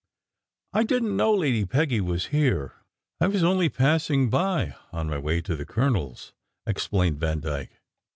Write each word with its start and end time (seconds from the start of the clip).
""I 0.73 0.81
didn 0.81 1.09
t 1.09 1.13
know 1.15 1.31
Lady 1.31 1.63
Peggy 1.63 2.01
was 2.01 2.25
here. 2.33 2.73
I 3.19 3.27
was 3.27 3.43
only 3.43 3.69
passing 3.69 4.31
by, 4.31 4.75
on 4.91 5.11
my 5.11 5.19
way 5.19 5.41
to 5.41 5.55
the 5.55 5.63
colonel 5.63 6.13
s," 6.13 6.33
explained 6.65 7.19
Van 7.19 7.39
.dyke. 7.39 7.79